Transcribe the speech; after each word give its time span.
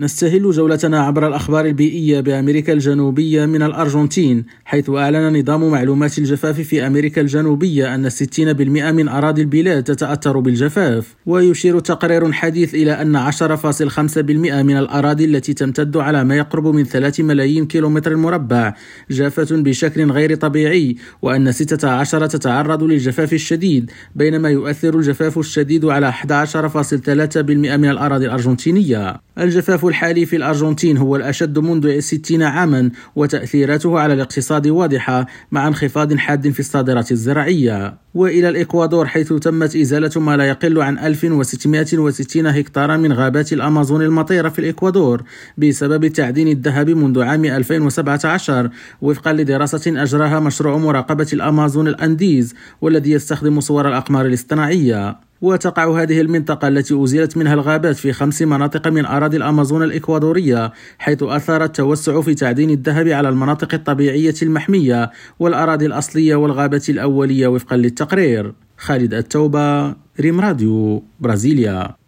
نستهل 0.00 0.50
جولتنا 0.50 1.00
عبر 1.00 1.28
الأخبار 1.28 1.66
البيئية 1.66 2.20
بأمريكا 2.20 2.72
الجنوبية 2.72 3.46
من 3.46 3.62
الأرجنتين 3.62 4.44
حيث 4.64 4.90
أعلن 4.90 5.40
نظام 5.40 5.70
معلومات 5.70 6.18
الجفاف 6.18 6.60
في 6.60 6.86
أمريكا 6.86 7.20
الجنوبية 7.20 7.94
أن 7.94 8.10
60% 8.10 8.40
من 8.92 9.08
أراضي 9.08 9.42
البلاد 9.42 9.84
تتأثر 9.84 10.38
بالجفاف. 10.38 11.14
ويشير 11.26 11.78
تقرير 11.78 12.32
حديث 12.32 12.74
إلى 12.74 12.92
أن 12.92 13.16
10.5% 13.16 14.62
من 14.62 14.76
الأراضي 14.76 15.24
التي 15.24 15.54
تمتد 15.54 15.96
على 15.96 16.24
ما 16.24 16.36
يقرب 16.36 16.66
من 16.66 16.84
3 16.84 17.22
ملايين 17.22 17.66
كيلومتر 17.66 18.16
مربع 18.16 18.74
جافة 19.10 19.46
بشكل 19.50 20.10
غير 20.10 20.34
طبيعي 20.34 20.96
وأن 21.22 21.52
16 21.52 22.26
تتعرض 22.26 22.82
للجفاف 22.82 23.32
الشديد 23.32 23.90
بينما 24.14 24.48
يؤثر 24.48 24.96
الجفاف 24.96 25.38
الشديد 25.38 25.84
على 25.84 26.12
11.3% 26.12 27.40
من 27.76 27.90
الأراضي 27.90 28.26
الأرجنتينية. 28.26 29.27
الجفاف 29.40 29.86
الحالي 29.86 30.26
في 30.26 30.36
الأرجنتين 30.36 30.96
هو 30.96 31.16
الأشد 31.16 31.58
منذ 31.58 31.98
60 32.00 32.42
عاما 32.42 32.90
وتأثيراته 33.16 33.98
على 33.98 34.14
الاقتصاد 34.14 34.66
واضحة 34.66 35.26
مع 35.52 35.68
انخفاض 35.68 36.14
حاد 36.14 36.50
في 36.50 36.60
الصادرات 36.60 37.12
الزراعية. 37.12 37.98
وإلى 38.14 38.48
الإكوادور 38.48 39.06
حيث 39.06 39.32
تمت 39.32 39.76
إزالة 39.76 40.20
ما 40.20 40.36
لا 40.36 40.44
يقل 40.44 40.82
عن 40.82 40.98
1660 40.98 42.46
هكتارا 42.46 42.96
من 42.96 43.12
غابات 43.12 43.52
الأمازون 43.52 44.02
المطيرة 44.02 44.48
في 44.48 44.58
الإكوادور 44.58 45.22
بسبب 45.58 46.06
تعدين 46.06 46.48
الذهب 46.48 46.90
منذ 46.90 47.22
عام 47.22 47.44
2017 47.44 48.70
وفقا 49.02 49.32
لدراسة 49.32 50.02
أجراها 50.02 50.40
مشروع 50.40 50.76
مراقبة 50.76 51.26
الأمازون 51.32 51.88
الأنديز 51.88 52.54
والذي 52.80 53.10
يستخدم 53.10 53.60
صور 53.60 53.88
الأقمار 53.88 54.26
الاصطناعية. 54.26 55.27
وتقع 55.40 56.02
هذه 56.02 56.20
المنطقة 56.20 56.68
التي 56.68 57.04
أزيلت 57.04 57.36
منها 57.36 57.54
الغابات 57.54 57.96
في 57.96 58.12
خمس 58.12 58.42
مناطق 58.42 58.88
من 58.88 59.04
أراضي 59.04 59.36
الأمازون 59.36 59.82
الإكوادورية 59.82 60.72
حيث 60.98 61.22
أثر 61.22 61.64
التوسع 61.64 62.20
في 62.20 62.34
تعدين 62.34 62.70
الذهب 62.70 63.08
على 63.08 63.28
المناطق 63.28 63.74
الطبيعية 63.74 64.34
المحمية 64.42 65.10
والأراضي 65.38 65.86
الأصلية 65.86 66.34
والغابة 66.34 66.82
الأولية 66.88 67.46
وفقا 67.46 67.76
للتقرير. 67.76 68.52
خالد 68.76 69.14
التوبة 69.14 69.94
ريم 70.20 70.40
راديو 70.40 71.04
برازيليا. 71.20 71.94